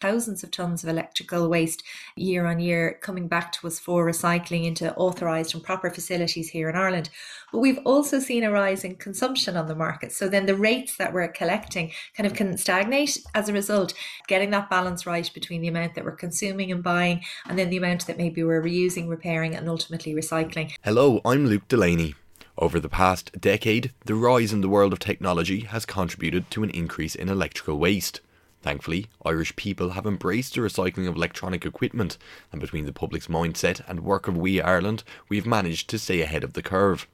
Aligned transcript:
thousands 0.00 0.42
of 0.42 0.50
tons 0.50 0.82
of 0.82 0.88
electrical 0.88 1.48
waste 1.48 1.82
year 2.16 2.46
on 2.46 2.60
year 2.60 2.98
coming 3.00 3.28
back 3.28 3.52
to 3.52 3.66
us 3.66 3.78
for 3.78 4.06
recycling 4.06 4.64
into 4.64 4.94
authorised 4.94 5.54
and 5.54 5.62
proper 5.62 5.90
facilities 5.90 6.50
here 6.50 6.68
in 6.68 6.76
Ireland. 6.76 7.10
But 7.52 7.58
we've 7.58 7.78
also 7.84 8.18
seen 8.18 8.44
a 8.44 8.50
rise 8.50 8.84
in 8.84 8.96
consumption 8.96 9.56
on 9.56 9.66
the 9.66 9.74
market. 9.74 10.12
So 10.12 10.28
then 10.28 10.46
the 10.46 10.56
rates 10.56 10.96
that 10.96 11.12
we're 11.12 11.28
collecting 11.28 11.92
kind 12.16 12.26
of 12.26 12.34
can 12.34 12.56
stagnate 12.56 13.18
as 13.34 13.48
a 13.48 13.52
result, 13.52 13.94
getting 14.26 14.50
that 14.50 14.70
balance 14.70 15.06
right 15.06 15.30
between 15.32 15.60
the 15.60 15.68
amount 15.68 15.94
that 15.94 16.04
we're 16.04 16.12
consuming 16.12 16.72
and 16.72 16.82
buying 16.82 17.22
and 17.46 17.58
then 17.58 17.70
the 17.70 17.76
amount 17.76 18.06
that 18.06 18.18
maybe 18.18 18.42
we're 18.42 18.62
reusing, 18.62 19.08
repairing, 19.08 19.54
and 19.54 19.68
ultimately 19.68 20.14
recycling. 20.14 20.72
Hello, 20.82 21.20
I'm 21.24 21.46
Luke 21.46 21.68
Delaney. 21.68 22.14
Over 22.58 22.78
the 22.78 22.90
past 22.90 23.40
decade, 23.40 23.92
the 24.04 24.14
rise 24.14 24.52
in 24.52 24.60
the 24.60 24.68
world 24.68 24.92
of 24.92 24.98
technology 24.98 25.60
has 25.60 25.86
contributed 25.86 26.50
to 26.50 26.62
an 26.62 26.70
increase 26.70 27.14
in 27.14 27.30
electrical 27.30 27.78
waste. 27.78 28.20
Thankfully, 28.62 29.06
Irish 29.24 29.56
people 29.56 29.90
have 29.90 30.04
embraced 30.06 30.54
the 30.54 30.60
recycling 30.60 31.08
of 31.08 31.16
electronic 31.16 31.64
equipment, 31.64 32.18
and 32.52 32.60
between 32.60 32.84
the 32.84 32.92
public's 32.92 33.26
mindset 33.26 33.80
and 33.88 34.00
work 34.00 34.28
of 34.28 34.36
WEEE 34.36 34.60
Ireland, 34.60 35.02
we've 35.28 35.46
managed 35.46 35.88
to 35.88 35.98
stay 35.98 36.20
ahead 36.20 36.44
of 36.44 36.52
the 36.52 36.62
curve. 36.62 37.06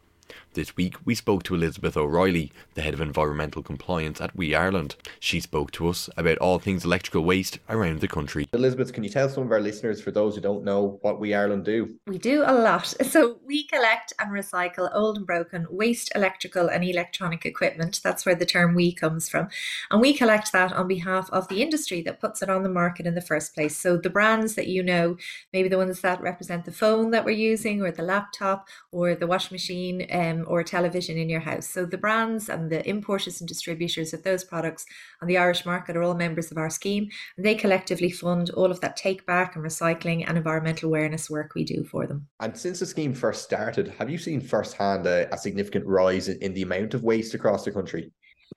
This 0.57 0.75
week, 0.75 0.97
we 1.05 1.15
spoke 1.15 1.43
to 1.43 1.55
Elizabeth 1.55 1.99
O'Reilly, 1.99 2.51
the 2.73 2.81
head 2.81 2.95
of 2.95 3.03
environmental 3.03 3.63
compliance 3.63 4.23
at 4.23 4.35
WEEE 4.35 4.55
Ireland. 4.55 4.97
She 5.21 5.39
spoke 5.39 5.71
to 5.73 5.87
us 5.87 6.09
about 6.17 6.39
all 6.39 6.59
things 6.59 6.83
electrical 6.83 7.25
waste 7.25 7.59
around 7.69 8.01
the 8.01 8.09
country. 8.09 8.49
Elizabeth, 8.55 8.95
can 8.95 9.05
you 9.05 9.11
tell 9.11 9.29
some 9.29 9.45
of 9.45 9.53
our 9.53 9.61
listeners, 9.61 10.01
for 10.01 10.13
those 10.13 10.35
who 10.35 10.41
don't 10.41 10.65
know, 10.65 10.99
what 11.03 11.21
WEEE 11.21 11.35
Ireland 11.35 11.67
do? 11.67 11.97
We 12.07 12.17
do 12.17 12.43
a 12.43 12.55
lot. 12.55 12.95
So, 13.07 13.39
we 13.45 13.65
collect 13.67 14.15
and 14.19 14.31
recycle 14.31 14.91
old 14.95 15.19
and 15.19 15.27
broken 15.27 15.67
waste 15.71 16.11
electrical 16.15 16.69
and 16.69 16.83
electronic 16.83 17.45
equipment. 17.45 18.01
That's 18.03 18.25
where 18.25 18.35
the 18.35 18.47
term 18.47 18.75
WEEE 18.75 18.97
comes 18.97 19.29
from. 19.29 19.49
And 19.91 20.01
we 20.01 20.15
collect 20.15 20.53
that 20.53 20.73
on 20.73 20.89
behalf 20.89 21.29
of 21.31 21.49
the 21.49 21.63
industry 21.63 22.01
that 22.03 22.21
puts 22.21 22.41
it 22.41 22.49
on 22.49 22.63
the 22.63 22.69
market 22.71 23.07
in 23.07 23.15
the 23.15 23.21
first 23.21 23.55
place. 23.55 23.77
So, 23.77 23.99
the 23.99 24.11
brands 24.11 24.55
that 24.55 24.69
you 24.69 24.83
know, 24.83 25.19
maybe 25.53 25.69
the 25.69 25.77
ones 25.77 26.01
that 26.01 26.23
represent 26.23 26.65
the 26.65 26.73
phone 26.73 27.11
that 27.11 27.27
we're 27.27 27.33
using, 27.33 27.83
or 27.83 27.91
the 27.91 28.03
laptop, 28.03 28.69
or 28.91 29.15
the 29.15 29.27
washing 29.27 29.55
machine. 29.55 30.07
Um, 30.11 30.46
or 30.47 30.63
television 30.63 31.17
in 31.17 31.29
your 31.29 31.41
house. 31.41 31.69
So 31.69 31.85
the 31.85 31.99
brands 31.99 32.49
and 32.49 32.71
the 32.71 32.87
importers 32.89 33.41
and 33.41 33.49
distributors 33.49 34.13
of 34.13 34.23
those 34.23 34.45
products 34.45 34.87
on 35.21 35.29
the 35.29 35.39
Irish 35.39 35.67
market 35.67 35.97
are 35.97 36.03
all 36.03 36.15
members 36.15 36.51
of 36.51 36.59
our 36.59 36.71
scheme, 36.71 37.09
and 37.37 37.45
they 37.45 37.55
collectively 37.55 38.11
fund 38.11 38.51
all 38.51 38.71
of 38.71 38.81
that 38.81 38.97
take 38.97 39.27
back 39.27 39.57
and 39.57 39.65
recycling 39.65 40.25
and 40.27 40.37
environmental 40.37 40.89
awareness 40.89 41.31
work 41.31 41.55
we 41.55 41.65
do 41.65 41.85
for 41.85 42.07
them. 42.07 42.27
And 42.41 42.57
since 42.57 42.81
the 42.81 42.87
scheme 42.87 43.15
first 43.15 43.43
started, 43.43 43.89
have 43.99 44.11
you 44.11 44.19
seen 44.19 44.41
firsthand 44.41 45.07
a, 45.07 45.33
a 45.35 45.39
significant 45.39 45.87
rise 45.87 46.29
in, 46.29 46.39
in 46.39 46.55
the 46.55 46.63
amount 46.63 46.95
of 46.95 47.03
waste 47.03 47.35
across 47.35 47.65
the 47.65 47.73
country? 47.73 48.13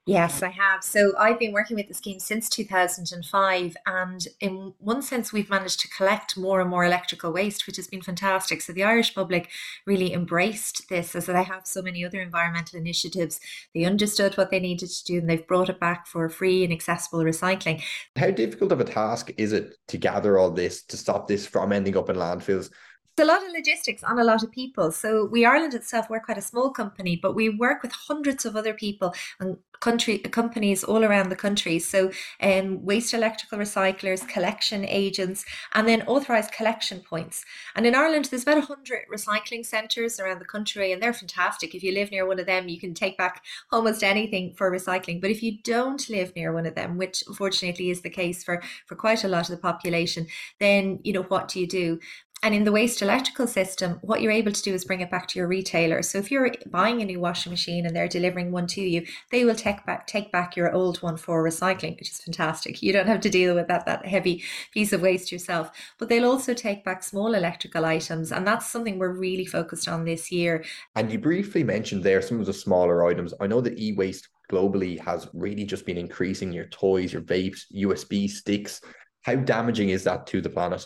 Yes, 0.05 0.41
I 0.41 0.49
have. 0.49 0.83
So 0.83 1.13
I've 1.19 1.37
been 1.37 1.51
working 1.51 1.75
with 1.75 1.87
the 1.87 1.93
scheme 1.93 2.19
since 2.19 2.49
2005. 2.49 3.77
And 3.85 4.27
in 4.39 4.73
one 4.79 5.01
sense, 5.01 5.31
we've 5.31 5.49
managed 5.49 5.79
to 5.81 5.87
collect 5.87 6.37
more 6.37 6.61
and 6.61 6.69
more 6.69 6.83
electrical 6.83 7.31
waste, 7.31 7.67
which 7.67 7.75
has 7.75 7.87
been 7.87 8.01
fantastic. 8.01 8.61
So 8.61 8.73
the 8.73 8.83
Irish 8.83 9.13
public 9.13 9.49
really 9.85 10.13
embraced 10.13 10.89
this 10.89 11.15
as 11.15 11.27
they 11.27 11.43
have 11.43 11.67
so 11.67 11.81
many 11.81 12.03
other 12.03 12.21
environmental 12.21 12.79
initiatives. 12.79 13.39
They 13.75 13.83
understood 13.83 14.35
what 14.35 14.49
they 14.49 14.59
needed 14.59 14.89
to 14.89 15.03
do 15.05 15.19
and 15.19 15.29
they've 15.29 15.47
brought 15.47 15.69
it 15.69 15.79
back 15.79 16.07
for 16.07 16.27
free 16.29 16.63
and 16.63 16.73
accessible 16.73 17.19
recycling. 17.19 17.83
How 18.15 18.31
difficult 18.31 18.71
of 18.71 18.79
a 18.79 18.85
task 18.85 19.31
is 19.37 19.53
it 19.53 19.75
to 19.89 19.97
gather 19.97 20.39
all 20.39 20.51
this, 20.51 20.83
to 20.85 20.97
stop 20.97 21.27
this 21.27 21.45
from 21.45 21.71
ending 21.71 21.97
up 21.97 22.09
in 22.09 22.15
landfills? 22.15 22.71
A 23.19 23.25
lot 23.25 23.45
of 23.45 23.51
logistics 23.51 24.01
on 24.01 24.17
a 24.17 24.23
lot 24.23 24.43
of 24.43 24.51
people. 24.51 24.93
So 24.93 25.27
WEEE 25.27 25.45
Ireland 25.45 25.73
itself, 25.73 26.09
we're 26.09 26.21
quite 26.21 26.37
a 26.37 26.41
small 26.41 26.69
company, 26.69 27.17
but 27.21 27.35
we 27.35 27.49
work 27.49 27.83
with 27.83 27.91
hundreds 27.91 28.45
of 28.45 28.55
other 28.55 28.73
people 28.73 29.13
and 29.41 29.57
country 29.79 30.17
companies 30.19 30.83
all 30.83 31.03
around 31.03 31.29
the 31.29 31.35
country. 31.35 31.79
So 31.79 32.11
um, 32.41 32.83
waste 32.83 33.13
electrical 33.13 33.57
recyclers, 33.57 34.27
collection 34.27 34.85
agents, 34.85 35.45
and 35.73 35.87
then 35.87 36.01
authorised 36.03 36.51
collection 36.51 36.99
points. 36.99 37.45
And 37.75 37.85
in 37.85 37.95
Ireland, 37.95 38.25
there's 38.25 38.43
about 38.43 38.69
100 38.69 39.05
recycling 39.13 39.65
centres 39.65 40.19
around 40.19 40.39
the 40.39 40.45
country, 40.45 40.91
and 40.91 41.01
they're 41.01 41.13
fantastic. 41.13 41.73
If 41.73 41.83
you 41.83 41.93
live 41.93 42.11
near 42.11 42.25
one 42.25 42.39
of 42.39 42.45
them, 42.45 42.67
you 42.67 42.79
can 42.79 42.93
take 42.93 43.17
back 43.17 43.43
almost 43.71 44.03
anything 44.03 44.53
for 44.57 44.71
recycling. 44.71 45.21
But 45.21 45.31
if 45.31 45.41
you 45.41 45.57
don't 45.63 46.09
live 46.09 46.35
near 46.35 46.53
one 46.53 46.65
of 46.65 46.75
them, 46.75 46.97
which 46.97 47.23
unfortunately 47.27 47.89
is 47.89 48.01
the 48.01 48.09
case 48.09 48.43
for, 48.43 48.61
for 48.85 48.95
quite 48.95 49.23
a 49.23 49.29
lot 49.29 49.49
of 49.49 49.55
the 49.55 49.61
population, 49.61 50.27
then, 50.59 50.99
you 51.03 51.13
know, 51.13 51.23
what 51.23 51.47
do 51.47 51.59
you 51.59 51.67
do? 51.67 51.99
And 52.41 52.55
in 52.55 52.63
the 52.63 52.71
waste 52.71 53.01
electrical 53.01 53.47
system, 53.47 53.99
what 54.01 54.21
you're 54.21 54.31
able 54.31 54.53
to 54.53 54.61
do 54.61 54.73
is 54.73 54.85
bring 54.85 55.01
it 55.01 55.11
back 55.11 55.27
to 55.27 55.39
your 55.39 55.47
retailer. 55.47 56.01
So 56.01 56.19
if 56.19 56.31
you're 56.31 56.53
buying 56.67 57.01
a 57.01 57.05
new 57.05 57.19
washing 57.19 57.51
machine 57.51 57.85
and 57.85 57.93
they're 57.93 58.07
delivering 58.07 58.51
one 58.51 58.65
to 58.67 58.81
you, 58.81 59.05
they 59.29 59.43
will 59.43 59.55
take 59.55 59.85
back 59.85 60.07
take 60.07 60.31
back 60.31 60.55
your 60.55 60.71
old 60.71 61.01
one 61.01 61.17
for 61.17 61.43
recycling, 61.43 61.97
which 61.97 62.11
is 62.11 62.21
fantastic. 62.21 62.81
You 62.81 62.93
don't 62.93 63.07
have 63.07 63.19
to 63.21 63.29
deal 63.29 63.55
with 63.55 63.67
that 63.67 63.85
that 63.85 64.05
heavy 64.05 64.43
piece 64.73 64.93
of 64.93 65.01
waste 65.01 65.31
yourself. 65.31 65.69
But 65.97 66.07
they'll 66.07 66.29
also 66.29 66.53
take 66.53 66.85
back 66.85 67.03
small 67.03 67.33
electrical 67.33 67.83
items, 67.83 68.31
and 68.31 68.47
that's 68.47 68.69
something 68.69 68.97
we're 68.97 69.09
really 69.09 69.45
focused 69.45 69.89
on 69.89 70.05
this 70.05 70.31
year. 70.31 70.63
And 70.95 71.11
you 71.11 71.19
briefly 71.19 71.63
mentioned 71.63 72.03
there 72.03 72.21
some 72.21 72.39
of 72.39 72.45
the 72.45 72.53
smaller 72.53 73.05
items. 73.05 73.33
I 73.41 73.47
know 73.47 73.59
that 73.61 73.77
e-waste 73.77 74.29
globally 74.49 74.99
has 75.01 75.27
really 75.33 75.65
just 75.65 75.85
been 75.85 75.97
increasing 75.97 76.53
your 76.53 76.65
toys, 76.65 77.11
your 77.11 77.21
vapes, 77.21 77.65
USB 77.75 78.29
sticks. 78.29 78.81
How 79.23 79.35
damaging 79.35 79.89
is 79.89 80.05
that 80.05 80.25
to 80.27 80.41
the 80.41 80.49
planet? 80.49 80.85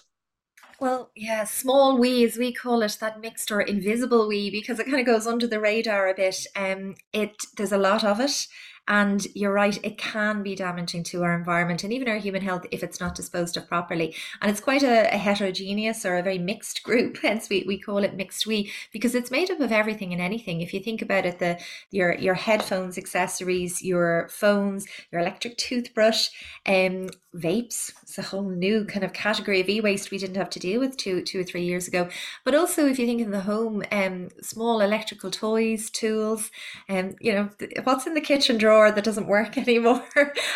Well, 0.84 1.12
yeah, 1.16 1.46
small 1.46 1.98
WEEE 1.98 2.26
as 2.26 2.36
we 2.36 2.52
call 2.52 2.82
it, 2.82 2.98
that 3.00 3.22
mixed 3.22 3.54
or 3.54 3.62
invisible 3.62 4.28
WEEE, 4.28 4.52
because 4.52 4.80
it 4.80 4.86
kind 4.86 5.00
of 5.00 5.06
goes 5.06 5.26
under 5.26 5.48
the 5.48 5.62
radar 5.62 6.10
a 6.10 6.14
bit. 6.14 6.46
Um, 6.58 6.96
it 7.14 7.46
there's 7.56 7.72
a 7.72 7.78
lot 7.78 8.04
of 8.04 8.20
it, 8.20 8.48
and 8.88 9.26
you're 9.34 9.54
right, 9.54 9.80
it 9.84 9.98
can 9.98 10.44
be 10.44 10.56
damaging 10.56 11.04
to 11.04 11.24
our 11.24 11.34
environment 11.34 11.84
and 11.84 11.94
even 11.94 12.10
our 12.10 12.18
human 12.18 12.42
health 12.42 12.66
if 12.70 12.84
it's 12.84 13.00
not 13.00 13.16
disposed 13.16 13.56
of 13.56 13.68
properly. 13.68 14.14
And 14.42 14.52
it's 14.52 14.60
quite 14.60 14.84
a, 14.84 15.14
a 15.14 15.18
heterogeneous 15.18 16.06
or 16.06 16.18
a 16.18 16.24
very 16.24 16.38
mixed 16.38 16.84
group, 16.84 17.18
hence 17.22 17.48
we, 17.50 17.64
we 17.66 17.80
call 17.80 18.00
it 18.00 18.16
mixed 18.16 18.46
WEEE, 18.46 18.72
because 18.92 19.16
it's 19.16 19.32
made 19.32 19.50
up 19.50 19.62
of 19.62 19.72
everything 19.72 20.12
and 20.12 20.22
anything. 20.22 20.60
If 20.60 20.74
you 20.74 20.82
think 20.82 21.02
about 21.02 21.26
it, 21.26 21.40
the 21.40 21.60
your 21.92 22.16
your 22.16 22.34
headphones, 22.34 22.98
accessories, 22.98 23.82
your 23.82 24.28
phones, 24.30 24.86
your 25.12 25.22
electric 25.22 25.58
toothbrush, 25.58 26.30
um, 26.66 27.10
vapes, 27.34 27.94
it's 28.04 28.18
a 28.18 28.22
whole 28.22 28.50
new 28.50 28.86
kind 28.86 29.04
of 29.04 29.14
category 29.14 29.62
of 29.62 29.70
e-waste 29.70 30.12
we 30.12 30.18
didn't 30.18 30.36
have 30.36 30.50
to 30.52 30.60
deal 30.60 30.80
with 30.80 30.98
two 30.98 31.22
two 31.22 31.40
or 31.40 31.44
three 31.44 31.64
years 31.64 31.88
ago. 31.88 32.10
But 32.44 32.54
also 32.54 32.86
if 32.88 33.00
you 33.00 33.06
think 33.06 33.22
in 33.22 33.32
the 33.32 33.42
home, 33.42 33.84
um, 33.94 34.28
small 34.42 34.82
electrical 34.82 35.32
toys, 35.32 35.90
tools, 35.90 36.52
and 36.90 37.12
um, 37.12 37.16
you 37.22 37.32
know, 37.32 37.50
what's 37.86 38.06
in 38.06 38.14
the 38.14 38.22
kitchen 38.22 38.58
drawer 38.58 38.73
drawer 38.74 38.92
that 38.92 39.04
doesn't 39.04 39.28
work 39.28 39.58
anymore. 39.66 40.04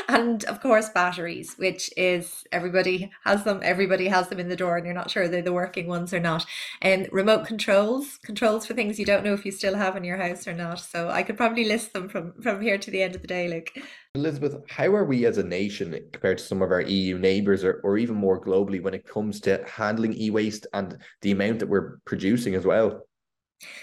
and 0.07 0.43
of 0.45 0.61
course, 0.61 0.89
batteries, 0.89 1.55
which 1.57 1.91
is 1.95 2.43
everybody 2.51 3.11
has 3.23 3.43
them, 3.43 3.59
everybody 3.63 4.07
has 4.07 4.27
them 4.29 4.39
in 4.39 4.49
the 4.49 4.55
drawer, 4.55 4.77
and 4.77 4.85
you're 4.85 4.95
not 4.95 5.11
sure 5.11 5.27
they're 5.27 5.41
the 5.41 5.53
working 5.53 5.87
ones 5.87 6.13
or 6.13 6.19
not. 6.19 6.45
And 6.81 7.03
um, 7.03 7.09
remote 7.11 7.45
controls, 7.45 8.17
controls 8.23 8.65
for 8.65 8.73
things 8.73 8.99
you 8.99 9.05
don't 9.05 9.23
know 9.23 9.33
if 9.33 9.45
you 9.45 9.51
still 9.51 9.75
have 9.75 9.95
in 9.95 10.03
your 10.03 10.17
house 10.17 10.47
or 10.47 10.53
not. 10.53 10.79
So 10.79 11.09
I 11.09 11.23
could 11.23 11.37
probably 11.37 11.65
list 11.65 11.93
them 11.93 12.09
from, 12.09 12.33
from 12.41 12.61
here 12.61 12.77
to 12.77 12.91
the 12.91 13.03
end 13.03 13.15
of 13.15 13.21
the 13.21 13.27
day, 13.27 13.47
Luke. 13.47 13.71
Elizabeth, 14.15 14.55
how 14.69 14.87
are 14.95 15.05
we 15.05 15.25
as 15.25 15.37
a 15.37 15.43
nation 15.43 15.91
compared 16.11 16.39
to 16.39 16.43
some 16.43 16.61
of 16.61 16.71
our 16.71 16.81
EU 16.81 17.19
neighbours 17.19 17.63
or, 17.63 17.81
or 17.83 17.97
even 17.97 18.15
more 18.15 18.41
globally 18.41 18.81
when 18.81 18.95
it 18.95 19.07
comes 19.07 19.39
to 19.41 19.63
handling 19.67 20.13
e 20.19 20.31
waste 20.31 20.65
and 20.73 20.97
the 21.21 21.31
amount 21.31 21.59
that 21.59 21.69
we're 21.69 21.99
producing 22.05 22.55
as 22.55 22.65
well? 22.65 23.03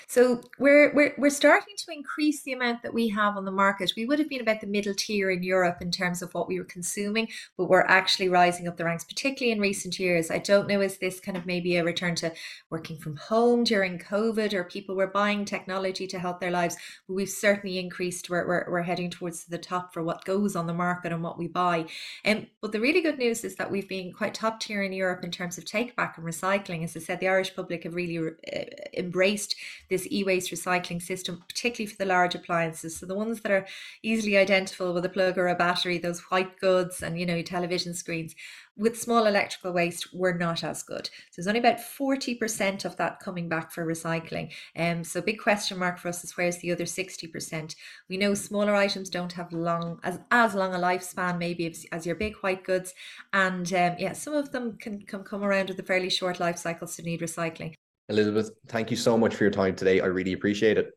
So 0.06 0.40
we're, 0.58 0.94
we're 0.94 1.14
we're 1.18 1.30
starting 1.30 1.74
to 1.76 1.92
increase 1.92 2.42
the 2.42 2.52
amount 2.52 2.82
that 2.82 2.94
we 2.94 3.08
have 3.08 3.36
on 3.36 3.44
the 3.44 3.50
market. 3.50 3.92
We 3.96 4.06
would 4.06 4.18
have 4.18 4.28
been 4.28 4.40
about 4.40 4.60
the 4.60 4.66
middle 4.66 4.94
tier 4.94 5.30
in 5.30 5.42
Europe 5.42 5.78
in 5.80 5.90
terms 5.90 6.22
of 6.22 6.32
what 6.34 6.46
we 6.46 6.58
were 6.58 6.64
consuming, 6.64 7.28
but 7.56 7.68
we're 7.68 7.82
actually 7.82 8.28
rising 8.28 8.68
up 8.68 8.76
the 8.76 8.84
ranks, 8.84 9.04
particularly 9.04 9.52
in 9.52 9.60
recent 9.60 9.98
years. 9.98 10.30
I 10.30 10.38
don't 10.38 10.68
know 10.68 10.80
is 10.80 10.98
this 10.98 11.18
kind 11.18 11.36
of 11.36 11.46
maybe 11.46 11.76
a 11.76 11.84
return 11.84 12.14
to 12.16 12.32
working 12.70 12.98
from 12.98 13.16
home 13.16 13.64
during 13.64 13.98
COVID, 13.98 14.52
or 14.52 14.64
people 14.64 14.94
were 14.94 15.08
buying 15.08 15.44
technology 15.44 16.06
to 16.06 16.18
help 16.18 16.40
their 16.40 16.50
lives. 16.50 16.76
But 17.08 17.14
we've 17.14 17.28
certainly 17.28 17.78
increased. 17.78 18.30
We're 18.30 18.46
we're, 18.46 18.66
we're 18.70 18.82
heading 18.82 19.10
towards 19.10 19.44
the 19.46 19.58
top 19.58 19.92
for 19.92 20.02
what 20.02 20.24
goes 20.24 20.54
on 20.54 20.66
the 20.66 20.74
market 20.74 21.12
and 21.12 21.22
what 21.22 21.38
we 21.38 21.48
buy. 21.48 21.86
And 22.24 22.38
um, 22.38 22.46
but 22.60 22.72
the 22.72 22.80
really 22.80 23.00
good 23.00 23.18
news 23.18 23.44
is 23.44 23.56
that 23.56 23.70
we've 23.70 23.88
been 23.88 24.12
quite 24.12 24.34
top 24.34 24.60
tier 24.60 24.82
in 24.82 24.92
Europe 24.92 25.24
in 25.24 25.30
terms 25.30 25.58
of 25.58 25.64
take 25.64 25.96
back 25.96 26.16
and 26.16 26.26
recycling. 26.26 26.84
As 26.84 26.96
I 26.96 27.00
said, 27.00 27.20
the 27.20 27.28
Irish 27.28 27.54
public 27.54 27.84
have 27.84 27.94
really 27.94 28.18
uh, 28.18 28.60
embraced 28.96 29.56
this 29.90 30.06
e-waste 30.10 30.50
recycling 30.50 31.00
system, 31.00 31.42
particularly 31.48 31.90
for 31.90 31.96
the 31.96 32.06
large 32.06 32.34
appliances. 32.34 32.96
So 32.96 33.06
the 33.06 33.14
ones 33.14 33.40
that 33.40 33.52
are 33.52 33.66
easily 34.02 34.36
identifiable 34.36 34.94
with 34.94 35.04
a 35.04 35.08
plug 35.08 35.38
or 35.38 35.48
a 35.48 35.54
battery, 35.54 35.98
those 35.98 36.20
white 36.22 36.58
goods 36.60 37.02
and 37.02 37.18
you 37.18 37.26
know 37.26 37.42
television 37.42 37.94
screens. 37.94 38.34
With 38.76 39.00
small 39.00 39.26
electrical 39.26 39.72
waste, 39.72 40.12
we're 40.12 40.36
not 40.36 40.64
as 40.64 40.82
good. 40.82 41.06
So 41.06 41.36
there's 41.36 41.46
only 41.46 41.60
about 41.60 41.78
40% 41.78 42.84
of 42.84 42.96
that 42.96 43.20
coming 43.20 43.48
back 43.48 43.70
for 43.70 43.86
recycling. 43.86 44.50
Um, 44.76 45.04
so 45.04 45.20
big 45.20 45.38
question 45.38 45.78
mark 45.78 45.96
for 45.96 46.08
us 46.08 46.24
is 46.24 46.36
where's 46.36 46.58
the 46.58 46.72
other 46.72 46.84
60%? 46.84 47.76
We 48.08 48.16
know 48.16 48.34
smaller 48.34 48.74
items 48.74 49.10
don't 49.10 49.32
have 49.34 49.52
long 49.52 50.00
as, 50.02 50.18
as 50.32 50.56
long 50.56 50.74
a 50.74 50.78
lifespan 50.78 51.38
maybe 51.38 51.68
as, 51.68 51.86
as 51.92 52.04
your 52.04 52.16
big 52.16 52.34
white 52.38 52.64
goods. 52.64 52.94
And 53.32 53.72
um, 53.72 53.94
yeah, 54.00 54.12
some 54.12 54.34
of 54.34 54.50
them 54.50 54.76
can, 54.76 55.02
can 55.02 55.22
come 55.22 55.44
around 55.44 55.68
with 55.68 55.78
a 55.78 55.84
fairly 55.84 56.10
short 56.10 56.40
life 56.40 56.58
cycle, 56.58 56.88
so 56.88 57.04
need 57.04 57.20
recycling. 57.20 57.74
Elizabeth, 58.08 58.50
thank 58.68 58.90
you 58.90 58.96
so 58.96 59.16
much 59.16 59.34
for 59.34 59.44
your 59.44 59.50
time 59.50 59.74
today. 59.74 60.00
I 60.00 60.06
really 60.06 60.32
appreciate 60.32 60.78
it. 60.78 60.92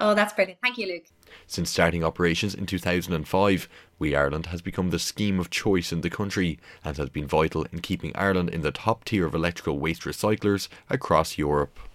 Oh, 0.00 0.14
that's 0.14 0.32
brilliant. 0.32 0.60
Thank 0.62 0.78
you, 0.78 0.86
Luke. 0.86 1.06
Since 1.46 1.70
starting 1.70 2.04
operations 2.04 2.54
in 2.54 2.66
2005, 2.66 3.68
WEEE 3.98 4.14
Ireland 4.14 4.46
has 4.46 4.62
become 4.62 4.90
the 4.90 4.98
scheme 4.98 5.40
of 5.40 5.50
choice 5.50 5.90
in 5.92 6.02
the 6.02 6.10
country 6.10 6.60
and 6.84 6.96
has 6.96 7.10
been 7.10 7.26
vital 7.26 7.66
in 7.72 7.80
keeping 7.80 8.14
Ireland 8.14 8.50
in 8.50 8.62
the 8.62 8.70
top 8.70 9.04
tier 9.04 9.26
of 9.26 9.34
electrical 9.34 9.78
waste 9.78 10.02
recyclers 10.02 10.68
across 10.88 11.36
Europe. 11.36 11.78